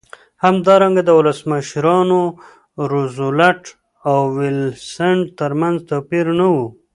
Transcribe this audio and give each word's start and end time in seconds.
همدارنګه 0.43 1.01
د 1.05 1.09
ولسمشرانو 1.19 2.19
روزولټ 2.91 3.61
او 4.09 4.17
ویلسن 4.37 5.17
ترمنځ 5.39 5.77
توپیر 5.89 6.25
نه 6.39 6.47
و. 6.53 6.55